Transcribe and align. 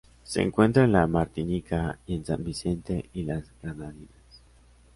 Se 0.23 0.41
encuentra 0.41 0.83
en 0.85 0.93
la 0.93 1.05
Martinica 1.05 1.99
y 2.07 2.15
en 2.15 2.25
San 2.25 2.43
Vicente 2.43 3.07
y 3.13 3.21
las 3.21 3.45
Granadinas. 3.61 4.41